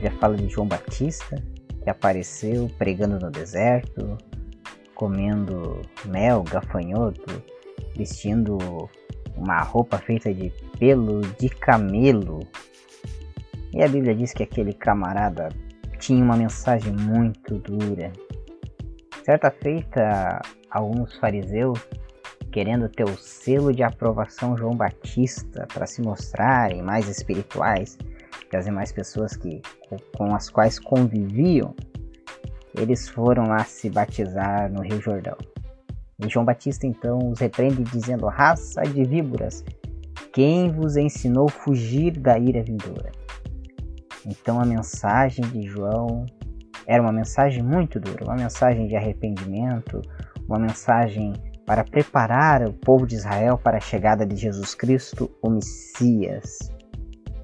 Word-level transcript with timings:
Bíblia 0.00 0.18
fala 0.18 0.34
de 0.34 0.48
João 0.48 0.66
Batista, 0.66 1.36
que 1.82 1.90
apareceu 1.90 2.70
pregando 2.78 3.20
no 3.20 3.30
deserto, 3.30 4.16
comendo 4.94 5.82
mel, 6.06 6.42
gafanhoto, 6.42 7.42
vestindo 7.94 8.56
uma 9.36 9.60
roupa 9.60 9.98
feita 9.98 10.32
de 10.32 10.50
pelo 10.78 11.20
de 11.38 11.50
camelo. 11.50 12.40
E 13.74 13.82
a 13.82 13.88
Bíblia 13.88 14.14
diz 14.14 14.32
que 14.32 14.42
aquele 14.42 14.72
camarada 14.72 15.50
tinha 15.98 16.24
uma 16.24 16.34
mensagem 16.34 16.94
muito 16.94 17.58
dura. 17.58 18.10
Certa 19.22 19.50
feita, 19.50 20.40
alguns 20.70 21.14
fariseus, 21.18 21.78
querendo 22.50 22.88
ter 22.88 23.04
o 23.04 23.18
selo 23.18 23.70
de 23.70 23.82
aprovação 23.82 24.56
João 24.56 24.74
Batista 24.74 25.68
para 25.74 25.84
se 25.84 26.00
mostrarem 26.00 26.80
mais 26.80 27.06
espirituais 27.06 27.98
que 28.50 28.56
as 28.56 28.64
demais 28.64 28.90
pessoas 28.90 29.36
que, 29.36 29.62
com 30.16 30.34
as 30.34 30.50
quais 30.50 30.78
conviviam, 30.78 31.74
eles 32.74 33.08
foram 33.08 33.44
lá 33.44 33.64
se 33.64 33.88
batizar 33.88 34.70
no 34.70 34.82
Rio 34.82 35.00
Jordão. 35.00 35.36
E 36.18 36.28
João 36.28 36.44
Batista 36.44 36.86
então 36.86 37.18
os 37.30 37.38
repreende 37.38 37.82
dizendo: 37.84 38.26
Raça 38.26 38.82
de 38.82 39.04
víboras, 39.04 39.64
quem 40.32 40.70
vos 40.70 40.96
ensinou 40.96 41.48
fugir 41.48 42.18
da 42.18 42.38
ira 42.38 42.62
vindoura? 42.62 43.12
Então 44.26 44.60
a 44.60 44.66
mensagem 44.66 45.44
de 45.46 45.62
João 45.62 46.26
era 46.86 47.02
uma 47.02 47.12
mensagem 47.12 47.62
muito 47.62 47.98
dura, 47.98 48.24
uma 48.24 48.36
mensagem 48.36 48.86
de 48.86 48.96
arrependimento, 48.96 50.02
uma 50.46 50.58
mensagem 50.58 51.32
para 51.64 51.84
preparar 51.84 52.66
o 52.66 52.72
povo 52.72 53.06
de 53.06 53.14
Israel 53.14 53.56
para 53.56 53.76
a 53.76 53.80
chegada 53.80 54.26
de 54.26 54.36
Jesus 54.36 54.74
Cristo, 54.74 55.30
o 55.40 55.48
Messias. 55.48 56.70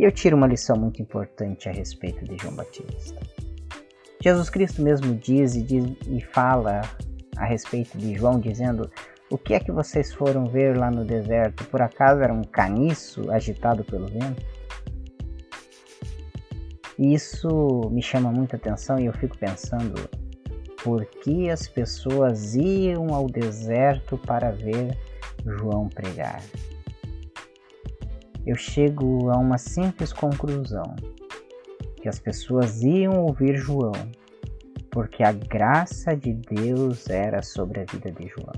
E 0.00 0.04
eu 0.04 0.10
tiro 0.10 0.34
uma 0.34 0.46
lição 0.46 0.78
muito 0.78 1.02
importante 1.02 1.68
a 1.68 1.72
respeito 1.72 2.24
de 2.24 2.34
João 2.38 2.54
Batista. 2.54 3.20
Jesus 4.18 4.48
Cristo 4.48 4.80
mesmo 4.80 5.14
diz 5.14 5.54
e, 5.54 5.62
diz, 5.62 5.84
e 6.08 6.22
fala 6.22 6.80
a 7.36 7.44
respeito 7.44 7.98
de 7.98 8.14
João, 8.14 8.40
dizendo: 8.40 8.90
O 9.30 9.36
que 9.36 9.52
é 9.52 9.60
que 9.60 9.70
vocês 9.70 10.10
foram 10.14 10.46
ver 10.46 10.74
lá 10.74 10.90
no 10.90 11.04
deserto? 11.04 11.66
Por 11.66 11.82
acaso 11.82 12.22
era 12.22 12.32
um 12.32 12.42
caniço 12.42 13.30
agitado 13.30 13.84
pelo 13.84 14.06
vento? 14.06 14.42
E 16.98 17.12
isso 17.12 17.86
me 17.92 18.02
chama 18.02 18.32
muita 18.32 18.56
atenção 18.56 18.98
e 18.98 19.04
eu 19.04 19.12
fico 19.12 19.36
pensando 19.36 20.08
por 20.82 21.04
que 21.04 21.50
as 21.50 21.68
pessoas 21.68 22.54
iam 22.54 23.14
ao 23.14 23.26
deserto 23.26 24.16
para 24.16 24.50
ver 24.50 24.96
João 25.44 25.90
pregar. 25.90 26.40
Eu 28.50 28.56
chego 28.56 29.30
a 29.30 29.38
uma 29.38 29.56
simples 29.58 30.12
conclusão: 30.12 30.96
que 32.02 32.08
as 32.08 32.18
pessoas 32.18 32.82
iam 32.82 33.22
ouvir 33.22 33.56
João 33.56 33.92
porque 34.90 35.22
a 35.22 35.30
graça 35.30 36.16
de 36.16 36.32
Deus 36.32 37.08
era 37.08 37.42
sobre 37.42 37.78
a 37.78 37.84
vida 37.84 38.10
de 38.10 38.26
João. 38.26 38.52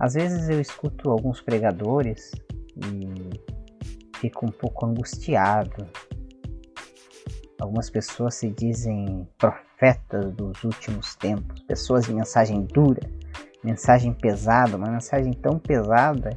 Às 0.00 0.14
vezes 0.14 0.48
eu 0.48 0.60
escuto 0.60 1.10
alguns 1.10 1.40
pregadores 1.40 2.32
e 2.76 3.38
fico 4.16 4.46
um 4.46 4.50
pouco 4.50 4.84
angustiado. 4.84 5.86
Algumas 7.60 7.88
pessoas 7.88 8.34
se 8.34 8.50
dizem 8.50 9.28
profetas 9.38 10.32
dos 10.32 10.64
últimos 10.64 11.14
tempos, 11.14 11.60
pessoas 11.60 12.06
de 12.06 12.12
mensagem 12.12 12.62
dura, 12.62 13.08
mensagem 13.62 14.12
pesada, 14.12 14.76
uma 14.76 14.90
mensagem 14.90 15.32
tão 15.34 15.56
pesada 15.56 16.36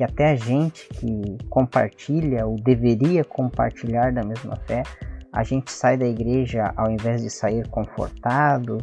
que 0.00 0.04
até 0.04 0.30
a 0.30 0.34
gente 0.34 0.88
que 0.94 1.36
compartilha 1.50 2.46
ou 2.46 2.56
deveria 2.56 3.22
compartilhar 3.22 4.10
da 4.10 4.22
mesma 4.22 4.56
fé 4.66 4.82
a 5.30 5.44
gente 5.44 5.70
sai 5.70 5.98
da 5.98 6.06
igreja 6.06 6.72
ao 6.74 6.90
invés 6.90 7.20
de 7.20 7.28
sair 7.28 7.68
confortado, 7.68 8.78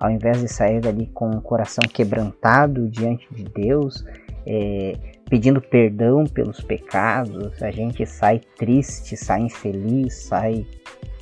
ao 0.00 0.10
invés 0.10 0.40
de 0.40 0.48
sair 0.48 0.80
dali 0.80 1.08
com 1.08 1.28
o 1.28 1.42
coração 1.42 1.82
quebrantado 1.92 2.88
diante 2.88 3.28
de 3.34 3.44
Deus, 3.44 4.02
é, 4.46 4.94
pedindo 5.28 5.60
perdão 5.60 6.24
pelos 6.24 6.62
pecados, 6.62 7.62
a 7.62 7.70
gente 7.70 8.06
sai 8.06 8.40
triste, 8.56 9.14
sai 9.14 9.42
infeliz, 9.42 10.24
sai 10.24 10.66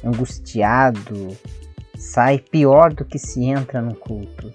angustiado, 0.05 1.27
sai 1.97 2.39
pior 2.39 2.95
do 2.95 3.05
que 3.05 3.19
se 3.19 3.45
entra 3.45 3.83
no 3.83 3.97
culto. 3.97 4.53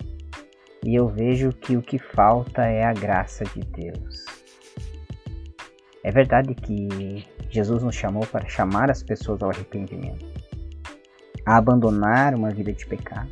E 0.86 0.96
eu 0.96 1.10
vejo 1.10 1.50
que 1.50 1.76
o 1.76 1.82
que 1.82 2.00
falta 2.00 2.64
é 2.66 2.86
a 2.86 2.94
graça 2.94 3.44
de 3.44 3.60
Deus. 3.60 4.45
É 6.06 6.12
verdade 6.12 6.54
que 6.54 7.26
Jesus 7.50 7.82
nos 7.82 7.96
chamou 7.96 8.28
para 8.28 8.48
chamar 8.48 8.92
as 8.92 9.02
pessoas 9.02 9.42
ao 9.42 9.50
arrependimento, 9.50 10.24
a 11.44 11.58
abandonar 11.58 12.36
uma 12.36 12.52
vida 12.52 12.72
de 12.72 12.86
pecado. 12.86 13.32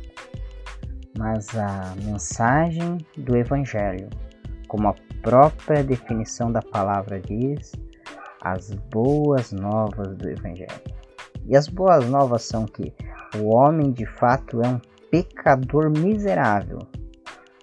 Mas 1.16 1.56
a 1.56 1.94
mensagem 2.02 2.98
do 3.16 3.36
Evangelho, 3.36 4.10
como 4.66 4.88
a 4.88 4.94
própria 5.22 5.84
definição 5.84 6.50
da 6.50 6.60
palavra 6.60 7.20
diz, 7.20 7.70
as 8.40 8.72
boas 8.90 9.52
novas 9.52 10.16
do 10.16 10.28
Evangelho. 10.28 10.82
E 11.46 11.56
as 11.56 11.68
boas 11.68 12.04
novas 12.10 12.42
são 12.42 12.66
que 12.66 12.92
o 13.36 13.54
homem 13.54 13.92
de 13.92 14.04
fato 14.04 14.60
é 14.60 14.66
um 14.66 14.80
pecador 15.12 15.96
miserável, 15.96 16.80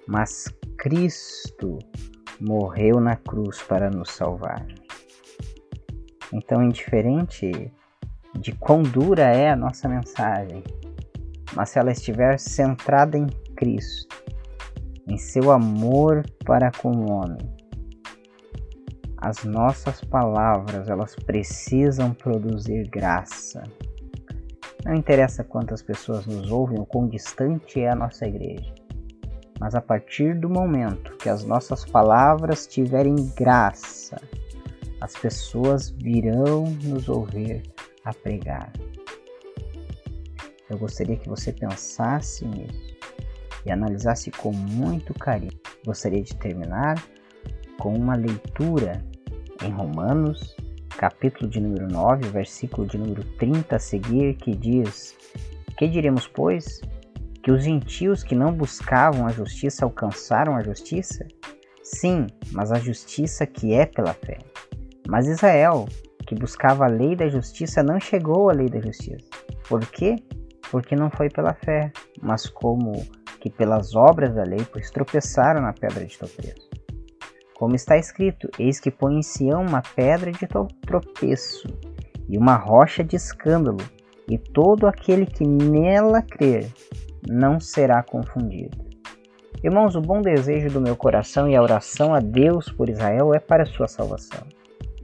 mas 0.07 0.47
Cristo 0.78 1.79
morreu 2.39 3.01
na 3.01 3.17
cruz 3.17 3.61
para 3.61 3.89
nos 3.89 4.09
salvar. 4.11 4.66
Então, 6.34 6.64
indiferente 6.64 7.72
de 8.40 8.52
quão 8.53 8.81
dura 8.81 9.24
é 9.24 9.50
a 9.50 9.56
nossa 9.56 9.88
mensagem, 9.90 10.64
mas 11.53 11.69
se 11.69 11.80
ela 11.80 11.92
estiver 11.92 12.40
centrada 12.40 13.18
em 13.18 13.28
Cristo, 13.56 14.24
em 15.08 15.18
seu 15.18 15.52
amor 15.52 16.24
para 16.46 16.72
com 16.72 16.91
o 16.91 17.12
homem, 17.12 17.62
as 19.18 19.44
nossas 19.44 20.02
palavras 20.03 20.90
elas 20.90 21.16
precisam 21.16 22.14
produzir 22.14 22.88
graça. 22.90 23.62
Não 24.84 24.96
interessa 24.96 25.44
quantas 25.44 25.84
pessoas 25.84 26.25
nos 26.25 26.50
ouvem 26.50 26.80
ou 26.80 26.86
quão 26.86 27.08
distante 27.08 27.81
é 27.81 27.90
a 27.90 27.96
nossa 27.96 28.25
igreja, 28.25 28.74
mas 29.59 29.75
a 29.75 29.81
partir 29.81 30.40
do 30.40 30.50
momento 30.50 31.16
que 31.18 31.30
as 31.30 31.44
nossas 31.44 31.86
palavras 31.86 32.66
tiverem 32.66 33.16
graça, 33.36 34.20
as 35.01 35.13
pessoas 35.13 35.89
virão 35.89 36.66
nos 36.84 37.09
ouvir 37.09 37.63
a 38.06 38.13
pregar. 38.13 38.72
Eu 40.69 40.78
gostaria 40.78 41.17
que 41.17 41.28
você 41.28 41.51
pensasse 41.51 42.45
nisso 42.45 42.95
e 43.66 43.72
analisasse 43.72 44.31
com 44.31 44.51
muito 44.53 45.13
carinho. 45.13 45.51
Gostaria 45.85 46.22
de 46.22 46.35
terminar 46.35 47.03
com 47.79 47.94
uma 47.94 48.16
leitura 48.16 49.03
em 49.63 49.72
Romanos, 49.72 50.56
capítulo 50.97 51.50
de 51.50 51.59
número 51.59 51.88
9, 51.88 52.29
versículo 52.29 52.88
de 52.88 52.97
número 52.97 53.23
30 53.38 53.75
a 53.75 53.79
seguir, 53.79 54.35
que 54.35 54.56
diz: 54.56 55.16
Que 55.78 55.88
diremos, 55.88 56.28
pois? 56.28 56.79
Que 57.44 57.51
os 57.51 57.63
gentios 57.63 58.23
que 58.23 58.35
não 58.35 58.53
buscavam 58.53 59.25
a 59.25 59.31
justiça 59.31 59.84
alcançaram 59.84 60.56
a 60.56 60.61
justiça? 60.61 61.28
Sim, 61.81 62.28
mas 62.51 62.72
a 62.72 62.79
justiça 62.79 63.47
que 63.47 63.73
é 63.73 63.85
pela 63.85 64.13
fé. 64.13 64.38
Mas 65.11 65.27
Israel, 65.27 65.89
que 66.25 66.33
buscava 66.33 66.85
a 66.85 66.88
lei 66.88 67.17
da 67.17 67.27
justiça, 67.27 67.83
não 67.83 67.99
chegou 67.99 68.49
à 68.49 68.53
lei 68.53 68.69
da 68.69 68.79
justiça. 68.79 69.25
Por 69.67 69.85
quê? 69.88 70.16
Porque 70.72 70.95
não 70.95 71.11
foi 71.11 71.29
pela 71.29 71.53
fé, 71.53 71.91
mas 72.22 72.47
como 72.47 72.94
que 73.41 73.49
pelas 73.49 73.94
obras 73.94 74.33
da 74.33 74.44
lei, 74.44 74.66
pois 74.72 74.89
tropeçaram 74.89 75.63
na 75.63 75.73
pedra 75.73 76.05
de 76.05 76.17
tropeço. 76.17 76.69
Como 77.55 77.75
está 77.75 77.97
escrito: 77.97 78.49
Eis 78.57 78.79
que 78.79 78.89
põe 78.89 79.17
em 79.17 79.22
Sião 79.22 79.63
uma 79.63 79.81
pedra 79.81 80.31
de 80.31 80.47
tropeço 80.88 81.67
e 82.29 82.37
uma 82.37 82.55
rocha 82.55 83.03
de 83.03 83.17
escândalo, 83.17 83.84
e 84.29 84.37
todo 84.37 84.87
aquele 84.87 85.25
que 85.25 85.46
nela 85.46 86.22
crer 86.22 86.72
não 87.29 87.59
será 87.59 88.02
confundido. 88.02 88.78
Irmãos, 89.61 89.93
o 89.93 90.02
bom 90.02 90.22
desejo 90.22 90.69
do 90.69 90.79
meu 90.79 90.96
coração 90.96 91.49
e 91.49 91.55
a 91.57 91.61
oração 91.61 92.16
a 92.16 92.22
Deus 92.22 92.72
por 92.72 92.87
Israel 92.87 93.34
é 93.34 93.40
para 93.40 93.66
sua 93.66 93.90
salvação 93.90 94.47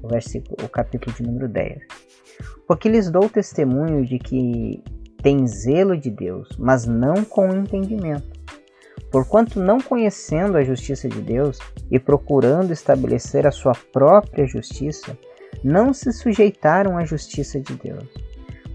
o, 0.01 0.07
versículo, 0.07 0.55
o 0.63 0.69
capítulo 0.69 1.15
de 1.15 1.23
número 1.23 1.47
10. 1.47 1.79
Porque 2.67 2.89
lhes 2.89 3.09
dou 3.09 3.29
testemunho 3.29 4.05
de 4.05 4.19
que 4.19 4.83
tem 5.21 5.47
zelo 5.47 5.97
de 5.97 6.09
Deus, 6.09 6.49
mas 6.57 6.85
não 6.85 7.23
com 7.23 7.49
entendimento. 7.49 8.37
Porquanto 9.11 9.59
não 9.59 9.79
conhecendo 9.79 10.57
a 10.57 10.63
justiça 10.63 11.07
de 11.07 11.21
Deus 11.21 11.59
e 11.89 11.97
procurando 11.97 12.73
estabelecer 12.73 13.47
a 13.47 13.51
sua 13.51 13.73
própria 13.91 14.45
justiça, 14.45 15.17
não 15.63 15.93
se 15.93 16.11
sujeitaram 16.11 16.97
à 16.97 17.05
justiça 17.05 17.59
de 17.59 17.73
Deus. 17.75 18.05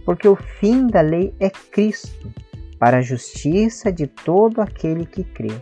Porque 0.04 0.26
o 0.26 0.36
fim 0.36 0.86
da 0.86 1.00
lei 1.00 1.34
é 1.38 1.50
Cristo, 1.50 2.32
para 2.78 2.98
a 2.98 3.02
justiça 3.02 3.92
de 3.92 4.06
todo 4.08 4.60
aquele 4.60 5.06
que 5.06 5.22
crê. 5.22 5.52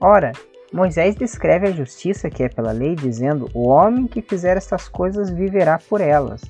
Ora, 0.00 0.32
Moisés 0.76 1.14
descreve 1.14 1.68
a 1.68 1.72
justiça 1.72 2.28
que 2.28 2.42
é 2.42 2.50
pela 2.50 2.70
lei, 2.70 2.94
dizendo: 2.94 3.48
O 3.54 3.66
homem 3.68 4.06
que 4.06 4.20
fizer 4.20 4.58
estas 4.58 4.86
coisas 4.86 5.30
viverá 5.30 5.78
por 5.78 6.02
elas. 6.02 6.42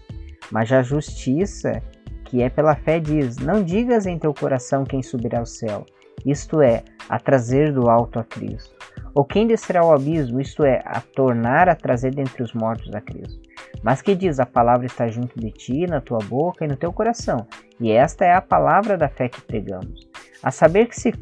Mas 0.50 0.72
a 0.72 0.82
justiça 0.82 1.80
que 2.24 2.42
é 2.42 2.50
pela 2.50 2.74
fé, 2.74 2.98
diz: 2.98 3.36
Não 3.36 3.62
digas 3.62 4.04
em 4.04 4.18
teu 4.18 4.34
coração 4.34 4.82
quem 4.82 5.00
subirá 5.00 5.38
ao 5.38 5.46
céu, 5.46 5.86
isto 6.24 6.60
é, 6.60 6.82
a 7.08 7.20
trazer 7.20 7.72
do 7.72 7.88
alto 7.88 8.18
a 8.18 8.24
Cristo. 8.24 8.74
Ou 9.14 9.24
quem 9.24 9.46
descerá 9.46 9.82
ao 9.82 9.94
abismo, 9.94 10.40
isto 10.40 10.64
é, 10.64 10.82
a 10.84 11.00
tornar 11.00 11.68
a 11.68 11.76
trazer 11.76 12.12
dentre 12.12 12.42
os 12.42 12.52
mortos 12.52 12.92
a 12.96 13.00
Cristo. 13.00 13.40
Mas 13.80 14.02
que 14.02 14.16
diz: 14.16 14.40
A 14.40 14.44
palavra 14.44 14.86
está 14.86 15.06
junto 15.06 15.38
de 15.38 15.52
ti, 15.52 15.86
na 15.86 16.00
tua 16.00 16.18
boca 16.18 16.64
e 16.64 16.68
no 16.68 16.76
teu 16.76 16.92
coração. 16.92 17.46
E 17.78 17.92
esta 17.92 18.24
é 18.24 18.34
a 18.34 18.42
palavra 18.42 18.98
da 18.98 19.08
fé 19.08 19.28
que 19.28 19.40
pregamos. 19.40 20.10
A 20.42 20.50
saber 20.50 20.86
que 20.86 20.98
se 20.98 21.12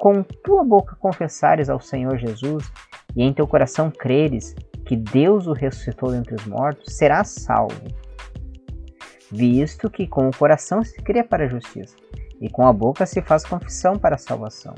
com 0.00 0.22
tua 0.22 0.64
boca 0.64 0.96
confessares 0.96 1.68
ao 1.68 1.78
Senhor 1.78 2.16
Jesus 2.16 2.72
e 3.14 3.22
em 3.22 3.34
teu 3.34 3.46
coração 3.46 3.90
creres 3.90 4.56
que 4.86 4.96
Deus 4.96 5.46
o 5.46 5.52
ressuscitou 5.52 6.10
dentre 6.10 6.34
os 6.34 6.46
mortos, 6.46 6.96
serás 6.96 7.28
salvo. 7.28 7.82
Visto 9.30 9.90
que 9.90 10.06
com 10.06 10.26
o 10.26 10.34
coração 10.34 10.82
se 10.82 10.96
crê 11.02 11.22
para 11.22 11.44
a 11.44 11.48
justiça 11.48 11.94
e 12.40 12.48
com 12.48 12.66
a 12.66 12.72
boca 12.72 13.04
se 13.04 13.20
faz 13.20 13.44
confissão 13.44 13.98
para 13.98 14.14
a 14.14 14.18
salvação. 14.18 14.74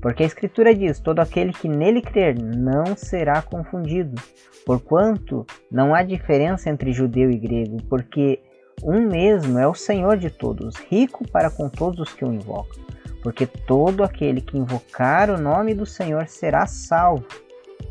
Porque 0.00 0.22
a 0.22 0.26
Escritura 0.26 0.74
diz: 0.74 0.98
todo 0.98 1.20
aquele 1.20 1.52
que 1.52 1.68
nele 1.68 2.00
crer 2.00 2.34
não 2.42 2.96
será 2.96 3.42
confundido, 3.42 4.20
porquanto 4.64 5.44
não 5.70 5.94
há 5.94 6.02
diferença 6.02 6.70
entre 6.70 6.90
judeu 6.90 7.30
e 7.30 7.36
grego, 7.36 7.76
porque 7.88 8.40
um 8.82 9.06
mesmo 9.06 9.58
é 9.58 9.68
o 9.68 9.74
Senhor 9.74 10.16
de 10.16 10.30
todos, 10.30 10.76
rico 10.76 11.30
para 11.30 11.50
com 11.50 11.68
todos 11.68 12.00
os 12.00 12.14
que 12.14 12.24
o 12.24 12.32
invocam. 12.32 12.82
Porque 13.24 13.46
todo 13.46 14.04
aquele 14.04 14.42
que 14.42 14.58
invocar 14.58 15.30
o 15.30 15.40
nome 15.40 15.72
do 15.72 15.86
Senhor 15.86 16.28
será 16.28 16.66
salvo. 16.66 17.24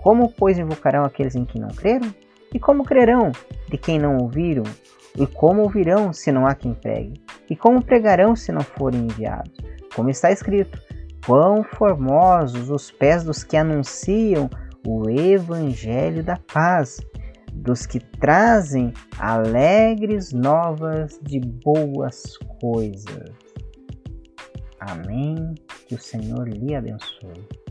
Como, 0.04 0.32
pois, 0.32 0.60
invocarão 0.60 1.04
aqueles 1.04 1.34
em 1.34 1.44
que 1.44 1.60
não 1.60 1.70
creram? 1.70 2.14
E 2.54 2.60
como 2.60 2.84
crerão 2.84 3.32
de 3.68 3.76
quem 3.76 3.98
não 3.98 4.18
ouviram? 4.18 4.64
E 5.18 5.26
como 5.26 5.64
ouvirão 5.64 6.14
se 6.14 6.32
não 6.32 6.46
há 6.46 6.54
quem 6.54 6.76
pregue? 6.76 7.20
E 7.50 7.56
como 7.56 7.84
pregarão 7.84 8.36
se 8.36 8.52
não 8.52 8.62
forem 8.62 9.06
enviados? 9.06 9.52
Como 9.96 10.12
está 10.12 10.32
escrito: 10.32 10.80
Quão 11.26 11.64
formosos 11.64 12.70
os 12.70 12.92
pés 12.92 13.24
dos 13.24 13.44
que 13.44 13.58
anunciam 13.58 14.48
o 14.86 15.10
evangelho 15.10 16.24
da 16.24 16.38
paz, 16.54 17.02
dos 17.52 17.88
que 17.88 18.00
trazem 18.00 18.94
alegres 19.18 20.32
novas 20.32 21.20
de 21.24 21.40
boas 21.40 22.38
coisas. 22.60 23.43
Amém. 24.88 25.56
Que 25.88 25.96
o 25.96 26.00
Senhor 26.00 26.48
lhe 26.48 26.76
abençoe. 26.76 27.62